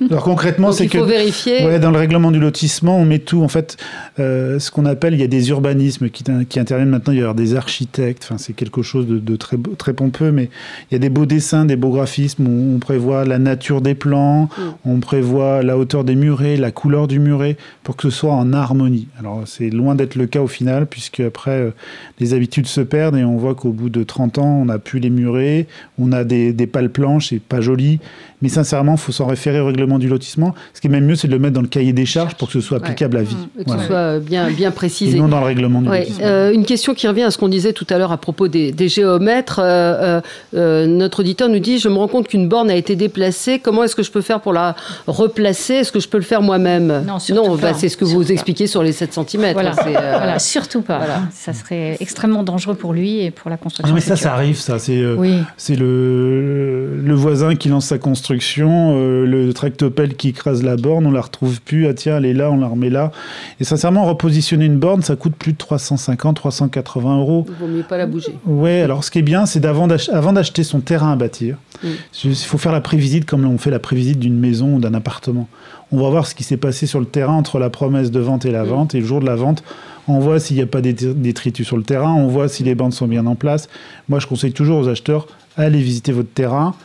Alors 0.09 0.23
concrètement, 0.23 0.71
c'est 0.71 0.87
que 0.87 0.97
vérifier. 0.97 1.65
Ouais, 1.65 1.79
dans 1.79 1.91
le 1.91 1.97
règlement 1.97 2.31
du 2.31 2.39
lotissement, 2.39 2.97
on 2.97 3.05
met 3.05 3.19
tout. 3.19 3.43
En 3.43 3.47
fait, 3.47 3.77
euh, 4.19 4.59
ce 4.59 4.71
qu'on 4.71 4.85
appelle, 4.85 5.13
il 5.13 5.19
y 5.19 5.23
a 5.23 5.27
des 5.27 5.49
urbanismes 5.49 6.09
qui, 6.09 6.23
qui, 6.49 6.59
interviennent 6.59 6.89
maintenant. 6.89 7.13
Il 7.13 7.19
y 7.19 7.23
a 7.23 7.33
des 7.33 7.55
architectes. 7.55 8.23
Enfin, 8.25 8.37
c'est 8.37 8.53
quelque 8.53 8.81
chose 8.81 9.05
de, 9.07 9.35
très, 9.35 9.57
très 9.77 9.93
pompeux, 9.93 10.31
mais 10.31 10.49
il 10.89 10.93
y 10.93 10.95
a 10.95 10.99
des 10.99 11.09
beaux 11.09 11.25
dessins, 11.25 11.65
des 11.65 11.75
beaux 11.75 11.91
graphismes. 11.91 12.47
On, 12.47 12.79
prévoit 12.79 13.23
la 13.23 13.39
nature 13.39 13.81
des 13.81 13.95
plans, 13.95 14.43
mm. 14.43 14.61
on 14.85 14.99
prévoit 14.99 15.63
la 15.63 15.77
hauteur 15.77 16.03
des 16.03 16.15
murets, 16.15 16.57
la 16.57 16.71
couleur 16.71 17.07
du 17.07 17.19
muret, 17.19 17.55
pour 17.83 17.95
que 17.95 18.09
ce 18.09 18.17
soit 18.17 18.33
en 18.33 18.51
harmonie. 18.51 19.07
Alors 19.17 19.43
c'est 19.45 19.69
loin 19.69 19.95
d'être 19.95 20.15
le 20.15 20.27
cas 20.27 20.41
au 20.41 20.47
final, 20.47 20.85
puisque 20.85 21.21
après 21.21 21.51
euh, 21.51 21.71
les 22.19 22.33
habitudes 22.33 22.67
se 22.67 22.81
perdent 22.81 23.15
et 23.15 23.23
on 23.23 23.37
voit 23.37 23.55
qu'au 23.55 23.71
bout 23.71 23.89
de 23.89 24.03
30 24.03 24.39
ans, 24.39 24.59
on 24.61 24.65
n'a 24.65 24.79
plus 24.79 24.99
les 24.99 25.09
murets, 25.09 25.67
on 25.97 26.11
a 26.11 26.23
des, 26.23 26.51
des 26.51 26.67
pales 26.67 26.89
planches, 26.89 27.29
c'est 27.29 27.39
pas 27.39 27.61
Zombies 27.83 27.99
mais 28.43 28.49
sincèrement, 28.49 28.95
il 28.95 28.97
faut 28.97 29.13
s'en 29.13 29.25
référer 29.25 29.61
au 29.61 29.67
règlement 29.67 29.97
du 29.97 30.09
lotissement. 30.09 30.53
Ce 30.73 30.81
qui 30.81 30.87
est 30.87 30.89
même 30.89 31.05
mieux, 31.05 31.15
c'est 31.15 31.29
de 31.29 31.31
le 31.31 31.39
mettre 31.39 31.53
dans 31.53 31.61
le 31.61 31.67
cahier 31.67 31.93
des 31.93 32.05
charges 32.05 32.35
pour 32.35 32.49
que 32.49 32.53
ce 32.53 32.59
soit 32.59 32.75
applicable 32.75 33.15
à 33.15 33.21
vie. 33.21 33.37
que 33.65 33.71
ce 33.71 33.85
soit 33.85 34.19
bien, 34.19 34.51
bien 34.51 34.69
précisé. 34.71 35.15
Et 35.15 35.19
non 35.21 35.29
dans 35.29 35.39
le 35.39 35.45
règlement 35.45 35.81
du 35.81 35.87
lotissement. 35.87 36.25
Euh, 36.25 36.51
une 36.51 36.65
question 36.65 36.93
qui 36.93 37.07
revient 37.07 37.23
à 37.23 37.31
ce 37.31 37.37
qu'on 37.37 37.47
disait 37.47 37.71
tout 37.71 37.87
à 37.89 37.97
l'heure 37.97 38.11
à 38.11 38.17
propos 38.17 38.49
des, 38.49 38.73
géomètres. 38.89 39.61
Euh, 39.63 40.19
euh, 40.55 40.85
notre 40.87 41.21
auditeur 41.21 41.47
nous 41.47 41.59
dit, 41.59 41.79
je 41.79 41.87
me 41.87 41.95
rends 41.95 42.09
compte 42.09 42.27
qu'une 42.27 42.49
borne 42.49 42.69
a 42.69 42.75
été 42.75 42.97
déplacée. 42.97 43.59
Comment 43.59 43.85
est-ce 43.85 43.95
que 43.95 44.03
je 44.03 44.11
peux 44.11 44.19
faire 44.19 44.41
pour 44.41 44.51
la 44.51 44.75
replacer? 45.07 45.75
Est-ce 45.75 45.93
que 45.93 46.01
je 46.01 46.09
peux 46.09 46.17
le 46.17 46.25
faire 46.25 46.41
moi-même? 46.41 47.05
Non, 47.07 47.19
non 47.29 47.55
bah, 47.55 47.73
c'est 47.73 47.87
ce 47.87 47.95
que 47.95 48.03
vous 48.03 48.29
expliquez 48.29 48.67
sur 48.67 48.83
les 48.83 48.91
7 48.91 49.13
cm. 49.13 49.53
Voilà, 49.53 50.39
surtout 50.39 50.81
pas. 50.81 51.01
Ça 51.31 51.53
serait 51.53 51.95
extrêmement 52.01 52.43
dangereux 52.43 52.75
pour 52.75 52.91
lui 52.91 53.21
et 53.21 53.31
pour 53.31 53.49
la 53.49 53.55
construction. 53.55 53.87
Non, 53.87 53.95
mais 53.95 54.01
ça, 54.01 54.17
ça 54.17 54.33
arrive, 54.33 54.57
ça. 54.57 54.79
C'est 54.79 55.01
oui. 55.15 55.39
le, 55.69 56.97
le 57.01 57.13
voisin 57.13 57.55
qui 57.55 57.69
lance 57.69 57.85
sa 57.85 57.97
construction, 57.97 58.32
euh, 58.33 59.25
le 59.25 59.53
tractopelle 59.53 60.15
qui 60.15 60.29
écrase 60.29 60.63
la 60.63 60.75
borne, 60.75 61.05
on 61.05 61.11
la 61.11 61.21
retrouve 61.21 61.61
plus. 61.61 61.87
Ah 61.87 61.93
tiens, 61.93 62.17
elle 62.17 62.25
est 62.25 62.33
là, 62.33 62.51
on 62.51 62.57
la 62.57 62.67
remet 62.67 62.89
là. 62.89 63.11
Et 63.59 63.63
sincèrement, 63.63 64.05
repositionner 64.05 64.65
une 64.65 64.77
borne, 64.77 65.01
ça 65.01 65.15
coûte 65.15 65.35
plus 65.35 65.53
de 65.53 65.57
350, 65.57 66.35
380 66.35 67.17
euros. 67.17 67.45
Il 67.47 67.55
vaut 67.55 67.67
mieux 67.67 67.83
pas 67.83 67.97
la 67.97 68.05
bouger. 68.05 68.33
Ouais, 68.45 68.81
alors 68.81 69.03
ce 69.03 69.11
qui 69.11 69.19
est 69.19 69.23
bien, 69.23 69.45
c'est 69.45 69.59
d'avant 69.59 69.87
d'acheter 69.87 70.63
son 70.63 70.79
terrain 70.79 71.11
à 71.11 71.15
bâtir, 71.15 71.57
mm. 71.83 71.87
il 72.23 72.35
faut 72.35 72.57
faire 72.57 72.71
la 72.71 72.81
prévisite 72.81 73.25
comme 73.25 73.45
on 73.45 73.57
fait 73.57 73.71
la 73.71 73.79
prévisite 73.79 74.19
d'une 74.19 74.39
maison 74.39 74.75
ou 74.75 74.79
d'un 74.79 74.93
appartement. 74.93 75.47
On 75.91 76.01
va 76.01 76.09
voir 76.09 76.25
ce 76.25 76.33
qui 76.35 76.43
s'est 76.43 76.57
passé 76.57 76.87
sur 76.87 76.99
le 76.99 77.05
terrain 77.05 77.33
entre 77.33 77.59
la 77.59 77.69
promesse 77.69 78.11
de 78.11 78.19
vente 78.19 78.45
et 78.45 78.51
la 78.51 78.63
mm. 78.63 78.67
vente. 78.67 78.95
Et 78.95 78.99
le 78.99 79.05
jour 79.05 79.19
de 79.19 79.25
la 79.25 79.35
vente, 79.35 79.63
on 80.07 80.19
voit 80.19 80.39
s'il 80.39 80.57
n'y 80.57 80.63
a 80.63 80.67
pas 80.67 80.81
des 80.81 80.93
détritus 80.93 81.65
sur 81.65 81.77
le 81.77 81.83
terrain, 81.83 82.13
on 82.13 82.27
voit 82.27 82.49
si 82.49 82.63
les 82.63 82.75
bandes 82.75 82.93
sont 82.93 83.07
bien 83.07 83.25
en 83.25 83.35
place. 83.35 83.69
Moi, 84.09 84.19
je 84.19 84.27
conseille 84.27 84.53
toujours 84.53 84.79
aux 84.79 84.87
acheteurs, 84.89 85.27
allez 85.55 85.81
visiter 85.81 86.11
votre 86.11 86.31
terrain, 86.31 86.75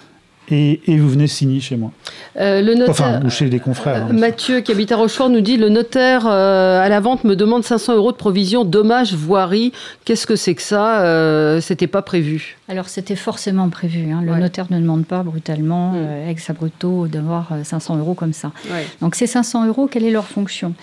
et, 0.51 0.81
vous 0.99 1.09
venez 1.09 1.27
signer 1.27 1.61
chez 1.61 1.77
moi. 1.77 1.91
Euh, 2.39 2.61
le 2.63 2.75
notaire, 2.75 2.91
enfin, 2.91 3.21
ou 3.25 3.31
chez 3.31 3.49
des 3.49 3.61
confrères. 3.61 4.07
Hein. 4.11 4.13
Mathieu, 4.13 4.61
qui 4.61 4.73
habite 4.73 4.93
à 4.93 4.97
Rochefort, 4.97 5.31
nous 5.31 5.41
dit 5.41 5.57
le 5.57 5.69
notaire 5.69 6.27
euh, 6.27 6.81
à 6.81 6.89
la 6.89 7.01
vente 7.01 7.25
me 7.25 7.37
demande 7.37 7.65
500 7.65 7.97
euros 7.97 8.13
de 8.13 8.17
provision 8.17 8.65
dommage 8.65 9.15
voirie. 9.15 9.73
Qu'est-ce 10.05 10.27
que 10.27 10.37
c'est 10.37 10.55
que 10.55 10.63
ça 10.63 11.01
euh, 11.03 11.61
C'était 11.61 11.87
pas 11.87 12.03
prévu. 12.03 12.57
Alors 12.69 12.89
c'était 12.89 13.17
forcément 13.17 13.69
prévu. 13.69 14.11
Hein. 14.13 14.23
Le 14.25 14.35
notaire 14.37 14.67
ne 14.71 14.79
demande 14.81 15.07
pas 15.07 15.23
brutalement, 15.23 15.93
mm. 15.93 16.29
ex 16.29 16.51
abrupto, 16.51 17.07
d'avoir 17.07 17.53
500 17.63 17.99
euros 17.99 18.15
comme 18.15 18.33
ça. 18.33 18.53
Donc 19.01 19.15
ces 19.15 19.27
500 19.27 19.67
euros, 19.67 19.87
quelle 19.87 20.05
est 20.05 20.11
leur 20.11 20.27
fonction? 20.27 20.75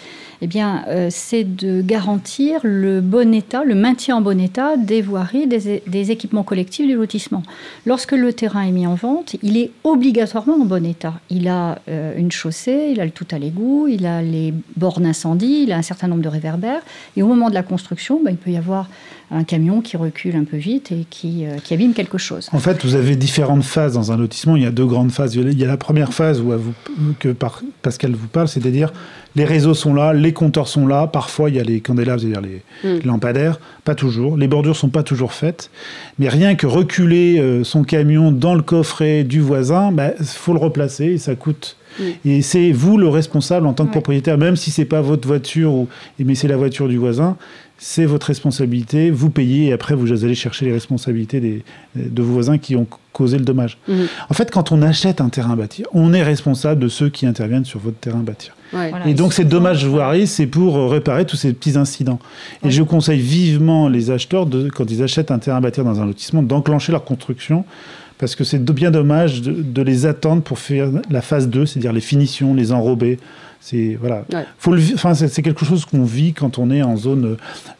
Eh 0.41 0.47
bien, 0.47 0.83
euh, 0.87 1.07
c'est 1.09 1.43
de 1.43 1.81
garantir 1.81 2.59
le 2.63 3.01
bon 3.01 3.33
état, 3.33 3.63
le 3.63 3.75
maintien 3.75 4.17
en 4.17 4.21
bon 4.21 4.39
état 4.39 4.77
des 4.77 5.01
voiries, 5.01 5.47
des, 5.47 6.11
équipements 6.11 6.43
collectifs 6.43 6.85
du 6.85 6.95
lotissement. 6.95 7.43
Lorsque 7.85 8.11
le 8.11 8.33
terrain 8.33 8.61
est 8.61 8.71
mis 8.71 8.85
en 8.85 8.95
vente, 8.95 9.35
il 9.41 9.54
est 9.57 9.71
obligatoirement 9.83 10.55
en 10.55 10.65
bon 10.65 10.85
état. 10.85 11.13
Il 11.29 11.47
a 11.47 11.79
euh, 11.87 12.17
une 12.17 12.31
chaussée, 12.31 12.89
il 12.91 12.99
a 12.99 13.05
le 13.05 13.11
tout 13.11 13.27
à 13.31 13.39
l'égout, 13.39 13.87
il 13.87 14.05
a 14.05 14.21
les 14.21 14.53
bornes 14.75 15.05
incendie, 15.05 15.63
il 15.63 15.71
a 15.71 15.77
un 15.77 15.81
certain 15.81 16.07
nombre 16.07 16.21
de 16.21 16.29
réverbères. 16.29 16.81
Et 17.15 17.23
au 17.23 17.27
moment 17.27 17.49
de 17.49 17.55
la 17.55 17.63
construction, 17.63 18.21
ben, 18.23 18.31
il 18.31 18.37
peut 18.37 18.51
y 18.51 18.57
avoir 18.57 18.89
un 19.31 19.43
camion 19.43 19.81
qui 19.81 19.97
recule 19.97 20.35
un 20.35 20.43
peu 20.43 20.57
vite 20.57 20.91
et 20.91 21.05
qui, 21.09 21.45
euh, 21.45 21.57
qui, 21.63 21.73
abîme 21.73 21.93
quelque 21.93 22.17
chose. 22.17 22.49
En 22.51 22.59
fait, 22.59 22.85
vous 22.85 22.95
avez 22.95 23.15
différentes 23.15 23.63
phases 23.63 23.93
dans 23.93 24.11
un 24.11 24.17
lotissement. 24.17 24.55
Il 24.55 24.63
y 24.63 24.67
a 24.67 24.71
deux 24.71 24.85
grandes 24.85 25.11
phases. 25.11 25.35
Il 25.35 25.59
y 25.59 25.63
a 25.63 25.67
la 25.67 25.77
première 25.77 26.13
phase 26.13 26.41
où 26.41 26.51
vous, 26.51 26.73
que 27.19 27.35
Pascal 27.81 28.11
vous 28.13 28.27
parle, 28.27 28.47
c'est-à-dire 28.47 28.93
les 29.35 29.45
réseaux 29.45 29.73
sont 29.73 29.93
là, 29.93 30.13
les 30.13 30.31
compteurs 30.31 30.67
sont 30.67 30.87
là. 30.87 31.07
Parfois, 31.07 31.49
il 31.49 31.55
y 31.55 31.59
a 31.59 31.63
les 31.63 31.81
candélabres, 31.81 32.21
c'est-à-dire 32.21 32.41
les, 32.41 32.61
mm. 32.83 33.05
lampadaires. 33.05 33.59
Pas 33.83 33.95
toujours. 33.95 34.37
Les 34.37 34.47
bordures 34.47 34.75
sont 34.75 34.89
pas 34.89 35.03
toujours 35.03 35.33
faites. 35.33 35.71
Mais 36.19 36.29
rien 36.29 36.55
que 36.55 36.67
reculer 36.67 37.39
euh, 37.39 37.63
son 37.63 37.83
camion 37.83 38.31
dans 38.31 38.55
le 38.55 38.61
coffret 38.61 39.23
du 39.23 39.41
voisin, 39.41 39.89
il 39.89 39.95
bah, 39.95 40.11
faut 40.23 40.53
le 40.53 40.59
replacer 40.59 41.05
et 41.05 41.17
ça 41.17 41.35
coûte 41.35 41.77
Et 42.25 42.41
c'est 42.41 42.71
vous 42.71 42.97
le 42.97 43.07
responsable 43.07 43.67
en 43.67 43.73
tant 43.73 43.85
que 43.85 43.91
propriétaire, 43.91 44.37
même 44.37 44.55
si 44.55 44.71
c'est 44.71 44.85
pas 44.85 45.01
votre 45.01 45.27
voiture, 45.27 45.73
ou, 45.73 45.87
mais 46.19 46.35
c'est 46.35 46.47
la 46.47 46.57
voiture 46.57 46.87
du 46.87 46.97
voisin, 46.97 47.37
c'est 47.77 48.05
votre 48.05 48.27
responsabilité, 48.27 49.11
vous 49.11 49.29
payez 49.29 49.67
et 49.67 49.73
après 49.73 49.95
vous 49.95 50.23
allez 50.23 50.35
chercher 50.35 50.65
les 50.65 50.71
responsabilités 50.71 51.41
des, 51.41 51.63
de 51.95 52.21
vos 52.21 52.33
voisins 52.33 52.57
qui 52.57 52.75
ont 52.75 52.87
causé 53.11 53.37
le 53.37 53.43
dommage. 53.43 53.77
Mhm. 53.87 54.07
En 54.29 54.33
fait, 54.33 54.49
quand 54.49 54.71
on 54.71 54.81
achète 54.81 55.19
un 55.19 55.29
terrain 55.29 55.55
bâti, 55.55 55.83
on 55.93 56.13
est 56.13 56.23
responsable 56.23 56.81
de 56.81 56.87
ceux 56.87 57.09
qui 57.09 57.25
interviennent 57.25 57.65
sur 57.65 57.79
votre 57.79 57.97
terrain 57.97 58.19
bâti. 58.19 58.51
et 59.05 59.13
donc 59.13 59.33
ces 59.33 59.45
dommages 59.45 59.85
voiries, 59.85 60.27
c'est 60.27 60.47
pour 60.47 60.89
réparer 60.89 61.25
tous 61.25 61.35
ces 61.35 61.53
petits 61.53 61.77
incidents. 61.77 62.19
Et 62.63 62.71
je 62.71 62.83
conseille 62.83 63.19
vivement 63.19 63.89
les 63.89 64.09
acheteurs, 64.09 64.45
de, 64.45 64.69
quand 64.69 64.89
ils 64.89 65.03
achètent 65.03 65.31
un 65.31 65.39
terrain 65.39 65.61
bâti 65.61 65.81
dans 65.81 65.99
un 66.01 66.05
lotissement, 66.05 66.43
d'enclencher 66.43 66.91
leur 66.91 67.03
construction 67.03 67.65
parce 68.17 68.35
que 68.35 68.43
c'est 68.43 68.63
bien 68.63 68.91
dommage 68.91 69.41
de, 69.41 69.81
les 69.81 70.05
attendre 70.05 70.41
pour 70.41 70.59
faire 70.59 70.89
la 71.09 71.21
phase 71.21 71.49
2, 71.49 71.65
c'est-à-dire 71.65 71.93
les 71.93 72.01
finitions, 72.01 72.53
les 72.53 72.71
enrober, 72.71 73.19
c'est 73.65 73.97
voilà. 73.99 74.25
Faut 74.59 74.73
le, 74.73 74.81
enfin, 74.93 75.15
c'est 75.15 75.41
quelque 75.41 75.65
chose 75.65 75.85
qu'on 75.85 76.03
vit 76.03 76.33
quand 76.33 76.59
on 76.59 76.69
est 76.69 76.83
en 76.83 76.97
zone 76.97 77.37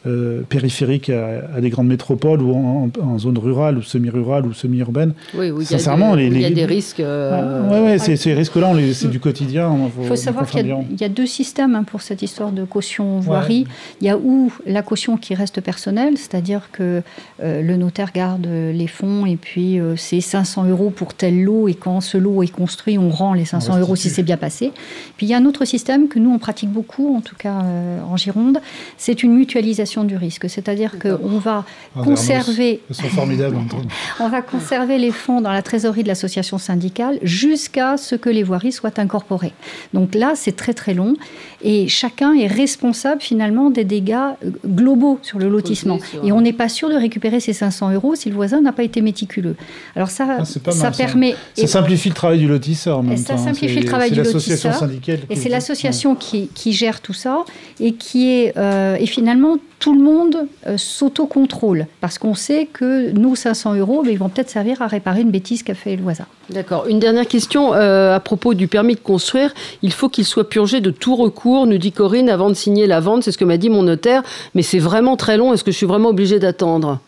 euh, 0.08 0.42
périphérique 0.42 1.12
à, 1.12 1.62
des 1.62 1.70
grandes 1.70 1.86
métropoles 1.86 2.42
ou 2.42 2.56
en, 2.56 3.20
zone 3.20 3.38
rurale 3.38 3.78
ou 3.78 3.84
semi-rurale 3.84 4.48
ou 4.48 4.54
semi-urbaine. 4.54 5.14
Oui, 5.36 5.52
oui, 5.52 5.64
Sincèrement, 5.64 6.18
il 6.18 6.42
y 6.42 6.46
a 6.46 6.50
des 6.50 6.66
risques. 6.66 7.02
Euh, 7.02 7.70
ah, 7.72 7.84
ouais, 7.84 8.00
ces 8.00 8.34
risques-là, 8.34 8.74
c'est 8.94 9.12
du 9.12 9.20
quotidien. 9.20 9.78
Il 10.00 10.08
faut, 10.08 10.16
savoir 10.16 10.50
qu'il 10.50 10.76
y, 11.00 11.04
a 11.04 11.10
deux 11.10 11.28
systèmes 11.28 11.76
hein, 11.76 11.84
pour 11.84 12.02
cette 12.02 12.24
histoire 12.24 12.52
de 12.52 12.64
caution 12.64 13.20
voirie. 13.20 13.68
Il 14.02 14.08
y 14.08 14.10
a 14.10 14.18
où 14.18 14.52
la 14.66 14.82
caution 14.82 15.18
qui 15.18 15.36
reste 15.36 15.62
personnelle, 15.62 16.18
c'est-à-dire 16.18 16.70
que 16.72 17.04
euh, 17.44 17.62
le 17.62 17.78
notaire 17.78 18.12
garde 18.12 18.48
les 18.48 18.88
fonds 18.88 19.28
et 19.28 19.36
puis 19.36 19.78
c'est 19.98 20.22
500 20.22 20.66
euros 20.66 20.90
pour 20.90 21.14
tel 21.14 21.44
lot 21.44 21.68
et 21.68 21.76
quand 21.76 22.02
ce 22.02 22.18
lot 22.18 22.42
est 22.42 22.48
construit, 22.48 22.98
on 22.98 23.12
rend 23.12 23.36
les 23.36 23.46
500 23.46 23.78
euros 23.78 23.96
si 23.96 24.10
c'est 24.10 24.24
bien 24.24 24.38
passé. 24.38 24.72
Puis 25.18 25.28
il 25.28 25.30
y 25.30 25.36
a 25.36 25.38
un 25.38 25.46
autre 25.46 25.64
système 25.64 25.75
système 25.76 26.08
que 26.08 26.20
nous, 26.20 26.32
on 26.32 26.40
pratique 26.40 26.70
beaucoup, 26.70 27.18
en 27.18 27.20
tout 27.20 27.36
cas 27.36 27.62
euh, 27.64 28.00
en 28.10 28.16
Gironde, 28.16 28.60
c'est 28.98 29.24
une 29.24 29.34
mutualisation 29.34 30.06
du 30.06 30.16
risque. 30.16 30.50
C'est-à-dire 30.50 30.98
qu'on 31.00 31.38
va 31.38 31.66
ah, 31.98 32.02
conserver... 32.02 32.80
on 34.22 34.30
va 34.30 34.42
conserver 34.42 34.98
les 34.98 35.12
fonds 35.12 35.42
dans 35.42 35.52
la 35.52 35.62
trésorerie 35.62 36.04
de 36.04 36.08
l'association 36.08 36.58
syndicale 36.58 37.20
jusqu'à 37.24 37.98
ce 37.98 38.16
que 38.16 38.30
les 38.30 38.44
voiries 38.44 38.72
soient 38.72 38.98
incorporées. 39.02 39.52
Donc 39.94 40.16
là, 40.16 40.32
c'est 40.36 40.56
très 40.56 40.74
très 40.74 40.94
long 40.94 41.16
et 41.62 41.90
chacun 41.90 42.34
est 42.34 42.48
responsable 42.48 43.22
finalement 43.22 43.70
des 43.70 43.84
dégâts 43.84 44.32
globaux 44.66 45.20
sur 45.24 45.40
le 45.40 45.50
lotissement. 45.50 46.00
Et 46.24 46.32
on 46.32 46.40
n'est 46.40 46.54
pas 46.54 46.70
sûr 46.70 46.90
de 46.90 46.96
récupérer 46.96 47.42
ces 47.42 47.52
500 47.52 47.92
euros 47.92 48.16
si 48.16 48.30
le 48.30 48.36
voisin 48.36 48.62
n'a 48.62 48.72
pas 48.72 48.84
été 48.84 49.02
méticuleux. 49.02 49.58
Alors 49.98 50.10
ça, 50.10 50.38
ah, 50.40 50.46
ça 50.72 50.92
permet... 50.92 51.36
Ça. 51.54 51.68
simplifie 51.68 52.10
le 52.10 52.16
travail 52.16 52.40
du 52.40 52.48
lotisseur 52.48 53.00
en 53.00 53.04
même 53.04 53.18
Ça 53.18 53.38
simplifie 53.38 53.82
le 53.82 53.86
travail 53.86 54.12
du 54.12 54.22
lotisseur. 54.24 54.74
Syndicale 54.74 55.20
et 55.30 55.36
c'est 55.36 55.50
l'association 55.66 56.16
qui, 56.16 56.48
qui, 56.54 56.74
gère 56.74 57.02
tout 57.02 57.14
ça 57.14 57.44
et 57.80 57.94
qui 57.94 58.32
est... 58.32 58.54
Euh, 58.58 58.96
et 59.00 59.06
finalement, 59.06 59.58
tout 59.80 59.94
le 59.94 60.04
monde 60.04 60.48
euh, 60.68 60.78
s'autocontrôle 60.78 61.88
parce 62.02 62.18
qu'on 62.18 62.36
sait 62.36 62.68
que 62.72 63.12
nos 63.12 63.36
500 63.36 63.76
euros, 63.76 64.02
mais 64.02 64.10
ben, 64.10 64.14
ils 64.14 64.20
vont 64.20 64.30
peut-être 64.30 64.50
servir 64.50 64.82
à 64.82 64.88
réparer 64.88 65.22
une 65.22 65.32
bêtise 65.32 65.64
qu'a 65.64 65.74
fait 65.74 65.96
le 65.96 66.04
voisin. 66.04 66.26
D'accord. 66.50 66.86
Une 66.88 67.00
dernière 67.00 67.28
question 67.28 67.74
à 67.74 68.20
propos 68.20 68.54
du 68.54 68.68
permis 68.68 68.96
de 68.96 69.00
construire. 69.00 69.54
Il 69.82 69.92
faut 69.92 70.10
qu'il 70.10 70.26
soit 70.26 70.50
purgé 70.50 70.80
de 70.80 70.92
tout 70.92 71.16
recours 71.16 71.66
nous 71.66 71.78
dit 71.78 71.92
Corinne, 71.92 72.30
avant 72.30 72.50
de 72.50 72.54
signer 72.54 72.86
la 72.88 73.00
vente. 73.00 73.24
C'est 73.24 73.32
ce 73.32 73.38
que 73.38 73.46
m'a 73.46 73.58
dit 73.58 73.70
mon 73.70 73.84
notaire. 73.84 74.22
Mais 74.54 74.62
c'est 74.62 74.80
vraiment 74.80 75.18
très 75.18 75.38
long. 75.38 75.54
Est-ce 75.54 75.64
que 75.64 75.72
je 75.72 75.78
suis 75.78 75.88
vraiment 75.88 76.10
obligée 76.10 76.40
d'attendre? 76.40 77.00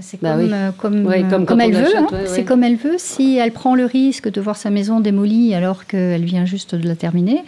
C'est 0.00 0.18
comme, 0.18 1.44
comme, 1.46 1.60
elle 1.60 1.74
veut. 1.74 1.96
Hein. 1.96 2.06
c'est 2.26 2.44
comme 2.44 2.64
elle 2.64 2.76
veut. 2.76 2.96
Si 2.98 3.36
elle 3.36 3.52
prend 3.52 3.74
le 3.74 3.84
risque 3.84 4.30
de 4.30 4.40
voir 4.40 4.56
sa 4.56 4.70
maison 4.70 5.00
démolie 5.00 5.54
alors 5.54 5.86
qu'elle 5.86 6.24
vient 6.24 6.44
juste 6.44 6.74
de 6.74 6.88
la 6.88 6.96
terminer, 6.96 7.44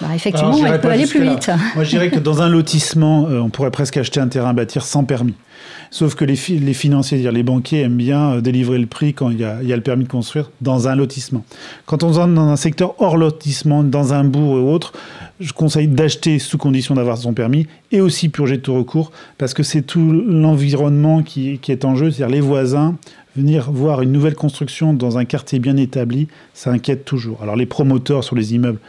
bah, 0.00 0.08
effectivement, 0.14 0.64
elle 0.64 0.80
peut 0.80 0.88
aller 0.88 1.06
plus 1.06 1.22
vite. 1.22 1.50
Moi, 1.74 1.84
je 1.84 1.90
dirais 1.90 2.10
que 2.10 2.18
dans 2.18 2.42
un 2.42 2.48
lotissement, 2.48 3.26
euh, 3.28 3.40
on 3.40 3.50
pourrait 3.50 3.70
presque 3.70 3.96
acheter 3.96 4.20
un 4.20 4.28
terrain 4.28 4.50
à 4.50 4.52
bâtir 4.52 4.84
sans 4.84 5.04
permis. 5.04 5.34
Sauf 5.90 6.14
que 6.14 6.24
les, 6.24 6.38
les 6.48 6.72
financiers, 6.72 7.18
dire 7.18 7.32
les 7.32 7.42
banquiers, 7.42 7.80
aiment 7.80 7.96
bien 7.96 8.34
euh, 8.34 8.40
délivrer 8.40 8.78
le 8.78 8.86
prix 8.86 9.12
quand 9.12 9.30
il 9.30 9.40
y, 9.40 9.44
a, 9.44 9.60
le 9.60 9.80
permis 9.80 10.04
de 10.04 10.08
construire 10.08 10.50
dans 10.60 10.88
un 10.88 10.94
lotissement. 10.94 11.44
Quand 11.84 12.02
on 12.02 12.12
est 12.12 12.34
dans 12.34 12.48
un 12.48 12.56
secteur 12.56 12.94
hors 13.00 13.16
lotissement, 13.16 13.82
dans 13.82 14.14
un 14.14 14.24
bourg 14.24 14.52
ou 14.52 14.70
autre, 14.70 14.92
je 15.40 15.52
conseille 15.52 15.88
d'acheter 15.88 16.38
sous 16.38 16.58
condition 16.58 16.94
d'avoir 16.94 17.18
son 17.18 17.32
permis 17.32 17.66
et 17.92 18.00
aussi 18.00 18.28
purger 18.28 18.58
de 18.58 18.62
tout 18.62 18.74
recours 18.74 19.10
parce 19.36 19.52
que 19.52 19.62
c'est 19.62 19.82
tout 19.82 20.12
l'environnement 20.12 21.22
qui, 21.22 21.58
qui, 21.58 21.72
est 21.72 21.84
en 21.84 21.96
jeu, 21.96 22.10
c'est-à-dire 22.10 22.34
les 22.34 22.40
voisins. 22.40 22.96
Venir 23.36 23.70
voir 23.70 24.02
une 24.02 24.12
nouvelle 24.12 24.34
construction 24.34 24.92
dans 24.92 25.18
un 25.18 25.24
quartier 25.24 25.60
bien 25.60 25.76
établi, 25.76 26.26
ça 26.52 26.70
inquiète 26.70 27.04
toujours. 27.04 27.42
Alors 27.42 27.54
les 27.54 27.66
promoteurs 27.66 28.24
sur 28.24 28.34
les 28.34 28.54
immeubles, 28.54 28.80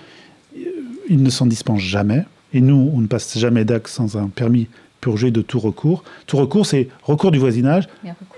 ils 1.11 1.21
ne 1.21 1.29
s'en 1.29 1.45
dispensent 1.45 1.83
jamais. 1.83 2.23
Et 2.53 2.61
nous, 2.61 2.91
on 2.93 3.01
ne 3.01 3.07
passe 3.07 3.37
jamais 3.37 3.65
d'acte 3.65 3.87
sans 3.87 4.17
un 4.17 4.27
permis 4.27 4.67
purgé 5.01 5.31
de 5.31 5.41
tout 5.41 5.59
recours. 5.59 6.03
Tout 6.27 6.37
recours, 6.37 6.65
c'est 6.65 6.87
recours 7.03 7.31
du 7.31 7.39
voisinage 7.39 7.89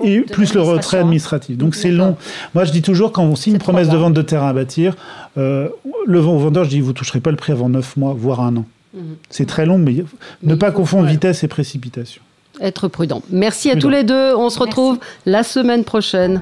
et 0.03 0.21
plus 0.21 0.53
le 0.53 0.61
retrait 0.61 0.97
administratif. 0.97 1.57
Donc 1.57 1.75
c'est 1.75 1.91
long. 1.91 2.15
Moi, 2.55 2.63
je 2.63 2.71
dis 2.71 2.81
toujours, 2.81 3.11
quand 3.11 3.23
on 3.23 3.35
signe 3.35 3.53
une 3.53 3.59
promesse 3.59 3.89
de 3.89 3.97
vente 3.97 4.13
de 4.13 4.21
terrain 4.21 4.47
à 4.47 4.53
bâtir, 4.53 4.95
euh, 5.37 5.69
le 6.05 6.19
vendeur, 6.19 6.63
je 6.63 6.69
dis, 6.69 6.79
vous 6.79 6.89
ne 6.89 6.93
toucherez 6.93 7.19
pas 7.19 7.31
le 7.31 7.37
prix 7.37 7.51
avant 7.51 7.69
9 7.69 7.97
mois, 7.97 8.15
voire 8.17 8.41
un 8.41 8.55
an. 8.57 8.65
Mhm. 8.93 9.15
C'est 9.29 9.45
très 9.45 9.65
long, 9.65 9.77
mais, 9.77 10.03
ne 10.41 10.55
pas 10.55 10.71
confondre 10.71 11.07
vitesse 11.07 11.43
et 11.43 11.47
précipitation. 11.47 12.21
Être 12.61 12.87
prudent. 12.87 13.21
Merci 13.29 13.71
à 13.71 13.75
tous 13.75 13.89
les 13.89 14.03
deux. 14.03 14.35
On 14.35 14.49
se 14.49 14.59
retrouve 14.59 14.99
la 15.25 15.43
semaine 15.43 15.83
prochaine. 15.83 16.41